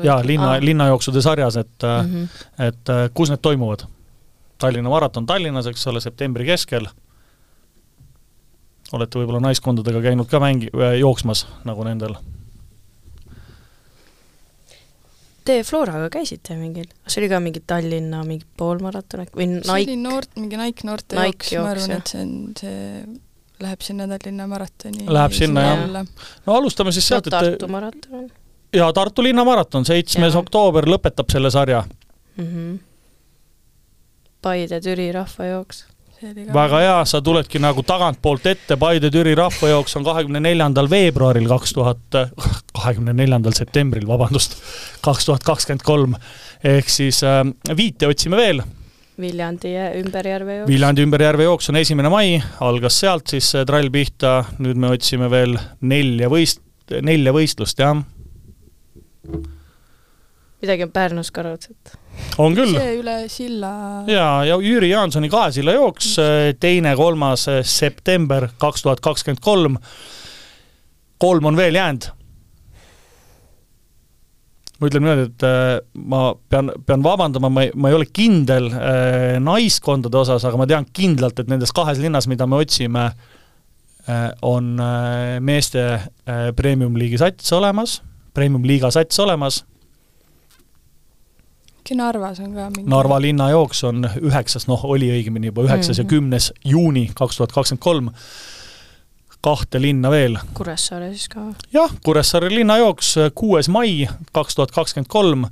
[0.05, 2.67] jaa, linna, linnajooksude sarjas, et mm, -hmm.
[2.67, 3.87] et äh, kus need toimuvad.
[4.59, 6.89] Tallinna maraton Tallinnas, eks ole, septembri keskel.
[8.93, 12.17] olete võib-olla naiskondadega käinud ka mängi-, jooksmas, nagu nendel
[15.49, 19.65] Te Floraga käisite mingil, see oli ka mingi Tallinna mingi poolmaraton äkki või Nike?
[19.65, 23.87] see oli noort, mingi Nike noorte Nike jooks, ma arvan, et see on, see läheb
[23.87, 26.11] sinna Tallinna maratoni Läheb sinna, jah.
[26.45, 28.27] no alustame siis sealt, et Tartu maraton.
[28.77, 31.81] jaa, Tartu linnamaraton, seitsmes oktoober lõpetab selle sarja
[32.37, 32.45] mm.
[32.45, 32.79] -hmm.
[34.45, 35.87] Paide-Türi rahvajooks
[36.55, 42.19] väga hea, sa tuledki nagu tagantpoolt ette, Paide-Türi rahvajooks on kahekümne neljandal veebruaril kaks tuhat,
[42.75, 44.59] kahekümne neljandal septembril, vabandust,
[45.05, 46.19] kaks tuhat kakskümmend kolm.
[46.65, 47.45] ehk siis äh,
[47.77, 48.63] viite otsime veel.
[49.19, 50.71] Viljandi ümberjärve jooks.
[50.71, 55.59] Viljandi ümberjärve jooks on esimene mai, algas sealt siis trall pihta, nüüd me otsime veel
[55.81, 56.63] nelja võist-,
[57.03, 57.99] nelja võistlust, jah.
[60.63, 61.97] Midagi on Pärnus ka raudselt
[62.39, 62.75] on küll.
[62.75, 63.73] see üle silla.
[64.11, 66.15] jaa, ja Jüri Jaansoni kahe-silla jooks,
[66.61, 69.79] teine-kolmas september kaks tuhat kakskümmend kolm.
[71.19, 72.11] kolm on veel jäänud.
[74.79, 75.73] ma ütlen niimoodi, et äh,
[76.07, 78.71] ma pean, pean vabandama, ma ei, ma ei ole kindel
[79.43, 83.11] naiskondade osas, aga ma tean kindlalt, et nendes kahes linnas, mida me otsime
[84.49, 84.79] on
[85.45, 85.83] meeste
[86.57, 87.99] premium-liigi sats olemas,
[88.33, 89.59] premium-liiga sats olemas
[91.89, 95.93] äkki Narvas on ka mingi Narva linnajooks on üheksas, noh, oli õigemini juba üheksas mm
[95.93, 95.99] -hmm.
[95.99, 96.09] ja mhm.
[96.11, 98.11] kümnes juuni kaks tuhat kakskümmend kolm,
[99.41, 100.39] kahte linna veel.
[100.55, 101.53] Kuressaare siis ka?
[101.73, 105.47] jah, Kuressaare linnajooks, kuues mai kaks tuhat kakskümmend kolm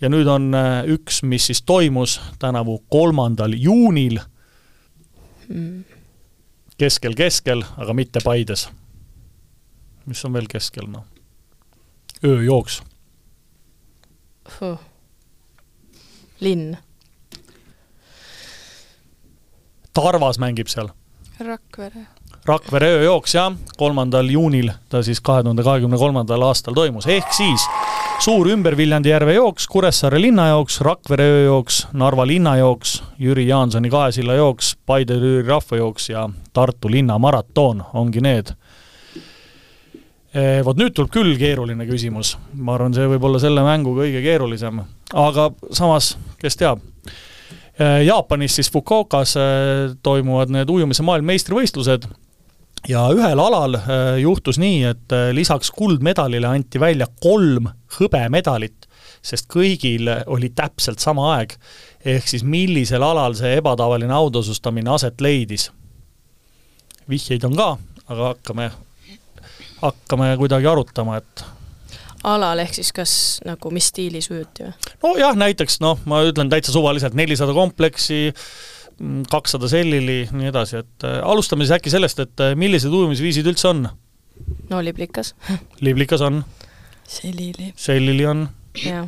[0.00, 4.18] ja nüüd on äh, üks, mis siis toimus tänavu kolmandal juunil
[5.48, 5.84] mm..
[6.78, 8.68] keskel, keskel, aga mitte Paides.
[10.06, 11.04] mis on veel keskel, noh?
[12.24, 12.82] ööjooks
[14.60, 14.78] huh
[16.40, 16.76] linn?
[19.96, 20.90] Tarvas mängib seal.
[21.40, 22.06] Rakvere.
[22.46, 27.64] Rakvere ööjooks jah, kolmandal juunil ta siis kahe tuhande kahekümne kolmandal aastal toimus, ehk siis
[28.22, 34.76] suur ümber Viljandi järve jooks, Kuressaare linnajooks, Rakvere ööjooks, Narva linnajooks, Jüri Jaansoni kahesilla jooks,
[34.86, 38.54] Paide-Türi rahvajooks ja Tartu linna maraton ongi need
[40.64, 44.82] vot nüüd tuleb küll keeruline küsimus, ma arvan, see võib olla selle mängu kõige keerulisem,
[45.16, 46.82] aga samas, kes teab.
[47.76, 52.06] Eh, Jaapanis siis Fukuokas eh, toimuvad need ujumise maailmameistrivõistlused
[52.88, 53.78] ja ühel alal
[54.20, 58.86] juhtus nii, et lisaks kuldmedalile anti välja kolm hõbemedalit,
[59.24, 61.56] sest kõigil oli täpselt sama aeg.
[62.04, 65.70] ehk siis millisel alal see ebatavaline autasustamine aset leidis.
[67.08, 67.76] vihjeid on ka,
[68.08, 68.70] aga hakkame
[69.82, 71.44] hakkame kuidagi arutama, et
[72.26, 73.12] alal, ehk siis kas
[73.46, 74.94] nagu mis stiilis ujuti või?
[75.04, 78.32] nojah, näiteks noh, ma ütlen täitsa suvaliselt, nelisada kompleksi,
[79.30, 83.70] kakssada sellili, nii edasi, et äh, alustame siis äkki sellest, et äh, millised ujumisviisid üldse
[83.72, 83.84] on?
[84.70, 85.34] no liblikas
[85.86, 86.42] liblikas on.
[87.08, 87.72] sellili.
[87.76, 88.48] sellili on.
[88.82, 89.06] jah,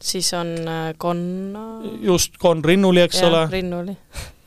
[0.00, 1.68] siis on äh, konna.
[2.02, 3.46] just, konn rinnuli, eks ja, ole.
[3.52, 3.96] rinnuli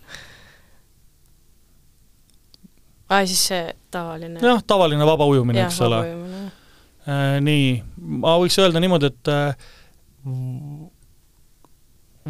[3.11, 4.39] aa, siis see tavaline?
[4.43, 6.01] jah, tavaline vaba ujumine, eks ole.
[7.01, 7.67] Äh, nii,
[8.23, 9.69] ma võiks öelda niimoodi, et äh,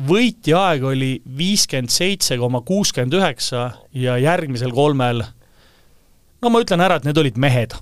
[0.07, 5.23] võitja aeg oli viiskümmend seitse koma kuuskümmend üheksa ja järgmisel kolmel,
[6.41, 7.75] no ma ütlen ära, et need olid mehed.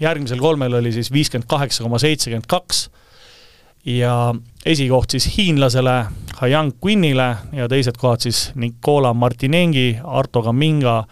[0.00, 2.88] järgmisel kolmel oli siis viiskümmend kaheksa koma seitsekümmend kaks
[3.86, 4.34] ja
[4.66, 5.94] esikoht siis hiinlasele
[6.40, 11.04] Hayang Quinnile ja teised kohad siis Nicola Martinengi, Arto Kaminga,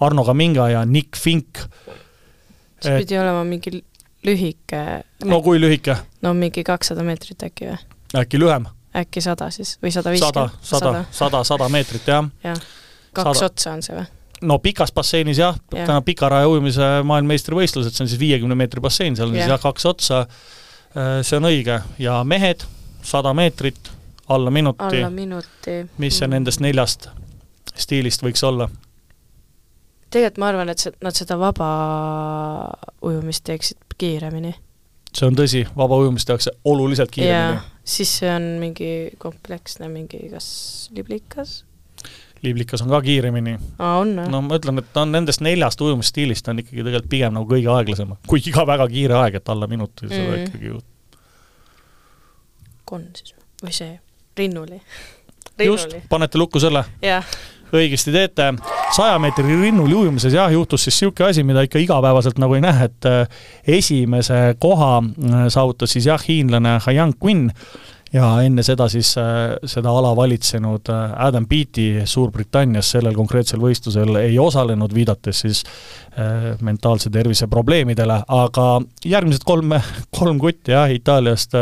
[0.00, 1.58] Arno Kaminga ja Nick Fink.
[2.82, 3.82] see pidi olema mingi
[4.24, 4.82] lühike,
[5.24, 5.96] no kui lühike?
[6.22, 7.78] no mingi kakssada meetrit äkki või?
[8.20, 8.68] äkki lühem?
[8.98, 10.60] äkki sada siis või sada viiskümmend?
[10.62, 12.30] sada, sada, sada, sada meetrit jah.
[12.44, 12.62] jah,
[13.12, 13.50] kaks sada.
[13.50, 14.06] otsa on see või?
[14.42, 19.16] no pikas basseinis jah ja., täna pikaraja ujumise maailmameistrivõistlused, see on siis viiekümne meetri bassein,
[19.18, 19.46] seal on ja.
[19.46, 20.24] siis jah, kaks otsa,
[20.94, 22.66] äh, see on õige, ja mehed,
[23.02, 23.90] sada meetrit,
[24.28, 24.84] alla minuti.
[25.02, 25.80] alla minuti.
[25.98, 26.36] mis see mm.
[26.38, 27.10] nendest neljast
[27.78, 28.68] stiilist võiks olla?
[30.10, 31.68] Tegelikult ma arvan, et see, nad seda vaba
[33.04, 34.54] ujumist teeksid kiiremini.
[35.12, 37.60] see on tõsi, vaba ujumist tehakse oluliselt kiiremini.
[37.84, 40.48] siis see on mingi kompleksne mingi kas
[40.96, 41.62] liblikas
[42.42, 43.56] liblikas on ka kiiremini.
[43.78, 47.72] no ma ütlen, et ta on nendest neljast ujumisstiilist on ikkagi tegelikult pigem nagu kõige
[47.74, 50.14] aeglasem, kuigi ka väga kiire aeg, et alla minuti mm.
[50.14, 50.82] seda ikkagi ju.
[52.88, 53.94] Kon siis või see,
[54.38, 54.80] rinnuli.
[55.66, 56.84] just, panete lukku selle?
[57.02, 57.26] jah
[57.72, 58.52] õigesti teete.
[58.96, 62.88] saja meetri rinnul ujumises jah, juhtus siis niisugune asi, mida ikka igapäevaselt nagu ei näe,
[62.88, 63.42] et äh,
[63.78, 67.50] esimese koha äh, saavutas siis jah, hiinlane Hayang Quinn
[68.12, 74.16] ja enne seda siis äh, seda ala valitsenud äh, Adam Beatty Suurbritannias sellel konkreetsel võistlusel
[74.22, 78.66] ei osalenud, viidates siis äh, mentaalse tervise probleemidele, aga
[79.04, 79.76] järgmised kolm,
[80.18, 81.56] kolm kutti jah, Itaaliast,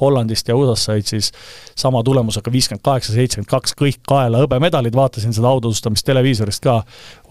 [0.00, 1.32] Hollandist ja USA-st said siis
[1.78, 6.80] sama tulemusega viiskümmend kaheksa, seitsekümmend kaks, kõik kaela hõbemedalid, vaatasin seda autodustamist televiisorist ka,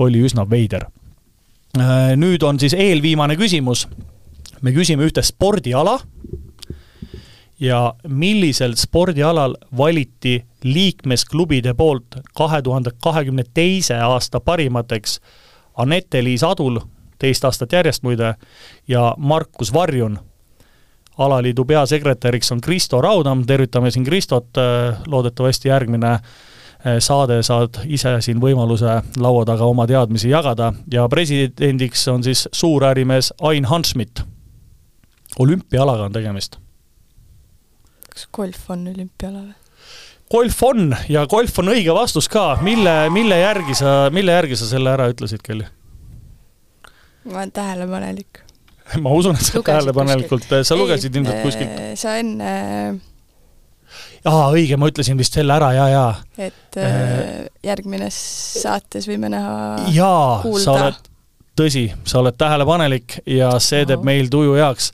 [0.06, 0.86] oli üsna veider.
[2.18, 3.88] Nüüd on siis eelviimane küsimus,
[4.62, 5.98] me küsime ühte spordiala,
[7.60, 15.20] ja millisel spordialal valiti liikmesklubide poolt kahe tuhande kahekümne teise aasta parimateks
[15.78, 16.80] Anette-Liis Adul,
[17.20, 18.34] teist aastat järjest muide,
[18.88, 20.20] ja Markus Varjun.
[21.18, 24.48] alaliidu peasekretäriks on Kristo Raudam, tervitame siin Kristot,
[25.08, 26.22] loodetavasti järgmine eh,
[27.00, 33.34] saade saad ise siin võimaluse laua taga oma teadmisi jagada ja presidendiks on siis suurärimees
[33.42, 34.24] Ain Hanschmidt.
[35.40, 36.69] olümpiaalaga on tegemist
[38.20, 39.56] kas golf on olümpiala või?
[40.30, 44.68] golf on ja golf on õige vastus ka, mille, mille järgi sa, mille järgi sa
[44.70, 45.66] selle ära ütlesid, Kelly?
[47.30, 48.42] ma olen tähelepanelik.
[49.04, 51.80] ma usun, et sa oled tähelepanelikult, sa ei, lugesid ilmselt kuskilt.
[52.00, 52.54] sa enne
[54.28, 56.10] aa, õige, ma ütlesin vist selle ära, jaa, jaa.
[56.50, 59.54] et äh, järgmine saates võime näha
[59.96, 61.09] jaa, sa oled,
[61.60, 64.92] tõsi, sa oled tähelepanelik ja see teeb meil tuju heaks.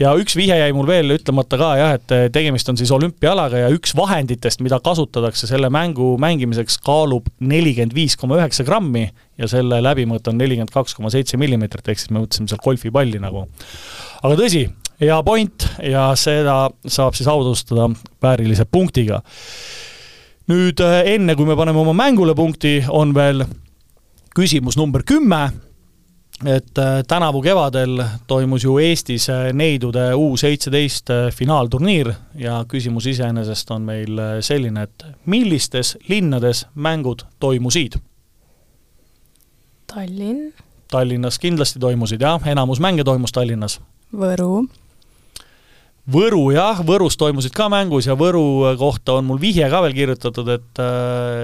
[0.00, 3.70] ja üks vihje jäi mul veel ütlemata ka jah, et tegemist on siis olümpiaalaga ja
[3.74, 9.06] üks vahenditest, mida kasutatakse selle mängu mängimiseks, kaalub nelikümmend viis koma üheksa grammi
[9.38, 13.22] ja selle läbimõõt on nelikümmend kaks koma seitse millimeetrit, ehk siis me mõtlesime seal golfipalli
[13.22, 13.46] nagu.
[14.22, 14.64] aga tõsi,
[15.00, 17.88] hea point ja seda saab siis autastada
[18.22, 19.22] väärilise punktiga.
[20.48, 23.44] nüüd enne, kui me paneme oma mängule punkti, on veel
[24.34, 25.67] küsimus number kümme
[26.46, 33.06] et äh, tänavu kevadel toimus ju Eestis äh, neidude U seitseteist äh, finaalturniir ja küsimus
[33.06, 37.98] iseenesest on meil selline, et millistes linnades mängud toimusid?
[39.94, 40.52] Tallinn.
[40.90, 43.80] Tallinnas kindlasti toimusid jah, enamus mänge toimus Tallinnas.
[44.14, 44.68] Võru
[46.08, 50.48] Võru jah, Võrus toimusid ka mängus ja Võru kohta on mul vihje ka veel kirjutatud,
[50.54, 50.82] et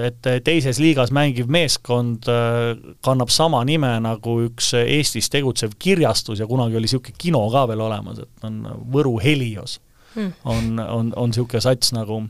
[0.09, 2.73] et teises liigas mängiv meeskond äh,
[3.05, 7.85] kannab sama nime nagu üks Eestis tegutsev kirjastus ja kunagi oli niisugune kino ka veel
[7.85, 9.79] olemas, et on Võru Helios.
[10.15, 10.31] Hmm..
[10.47, 12.23] on, on, on niisugune sats nagu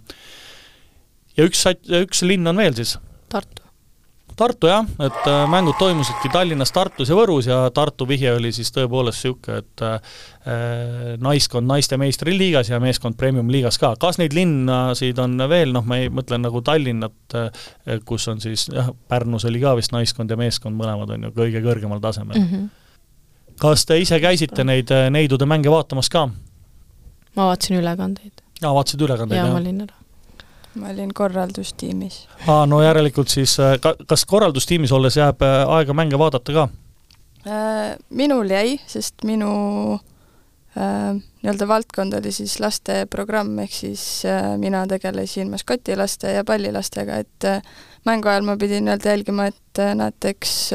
[1.37, 2.97] ja üks sat-, üks linn on veel siis?
[3.31, 3.64] Tartu
[4.35, 8.67] Tartu jah, et äh, mängud toimusidki Tallinnas, Tartus ja Võrus ja Tartu vihje oli siis
[8.75, 10.17] tõepoolest niisugune, et äh,
[11.23, 13.93] naiskond naiste meistriliigas ja meeskond premium-liigas ka.
[14.01, 17.65] kas neid linnasid on veel, noh, ma ei mõtle nagu Tallinnat äh,,
[18.05, 21.63] kus on siis jah, Pärnus oli ka vist naiskond ja meeskond, mõlemad on ju kõige
[21.63, 22.47] kõrgemal tasemel mm.
[22.51, 23.59] -hmm.
[23.63, 26.27] kas te ise käisite neid äh, neidude mänge vaatamas ka?
[27.35, 28.43] ma vaatasin ülekandeid.
[28.61, 29.47] aa, vaatasid ülekandeid, jah?
[29.47, 30.04] jaa, ma olin ära
[30.75, 32.25] ma olin korraldustiimis.
[32.47, 36.67] aa, no järelikult siis, äh, ka, kas korraldustiimis olles jääb äh, aega mänge vaadata ka?
[37.45, 39.51] Äh, minul jäi, sest minu
[40.75, 47.49] äh, nii-öelda valdkond oli siis lasteprogramm, ehk siis äh, mina tegelesin maskotilaste ja pallilastega, et
[47.49, 47.61] äh,
[48.05, 50.71] mängu ajal ma pidin nii-öelda jälgima, et nad teeks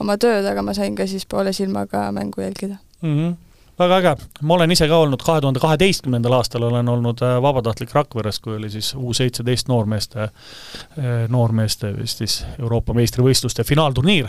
[0.00, 3.16] oma tööd, aga ma sain ka siis poole silmaga mängu jälgida mm.
[3.16, 3.38] -hmm
[3.80, 7.94] väga äge, ma olen ise ka olnud kahe tuhande kaheteistkümnendal aastal olen olnud äh, vabatahtlik
[7.96, 14.28] Rakveres, kui oli siis U seitseteist noormeeste, äh, noormeeste vist siis Euroopa meistrivõistluste finaalturniir.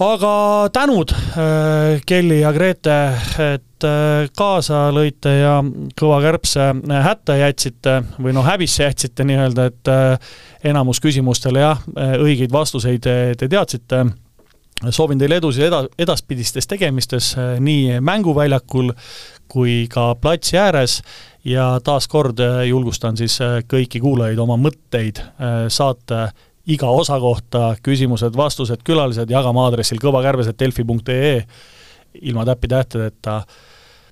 [0.00, 0.32] Aga
[0.72, 2.96] tänud, äh, Kelly ja Grete,
[3.52, 3.66] et
[4.36, 5.54] kaasa lõite ja
[5.96, 6.66] kõva kärbse
[7.04, 11.80] hätta jätsite või noh, häbisse jätsite nii-öelda, et enamus küsimustele jah,
[12.20, 13.08] õigeid vastuseid
[13.40, 14.02] te teadsite
[14.88, 18.92] soovin teile edu siis eda-, edaspidistes tegemistes nii mänguväljakul
[19.50, 21.00] kui ka platsi ääres
[21.44, 25.20] ja taaskord julgustan siis kõiki kuulajaid oma mõtteid
[25.68, 26.28] saate
[26.70, 31.42] iga osa kohta küsimused-vastused, külalised jagama aadressil kõvakärbes.delfi.ee
[32.22, 33.42] ilma täppi-tähtedeta.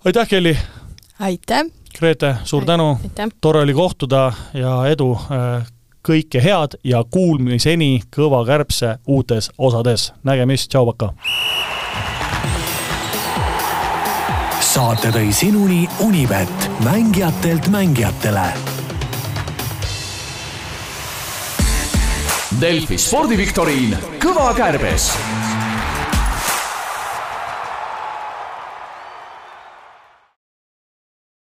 [0.05, 0.57] aitäh, Kelly!
[1.21, 1.66] aitäh!
[1.99, 2.99] Grete, suur tänu!
[3.41, 5.16] tore oli kohtuda ja edu,
[6.09, 10.13] kõike head ja kuulmiseni Kõva Kärbse uutes osades.
[10.25, 11.13] nägemist, tšau, paka!
[14.69, 18.47] saate tõi sinuni Unibet, mängijatelt mängijatele
[22.61, 25.13] Delfi spordiviktoriin Kõva kärbes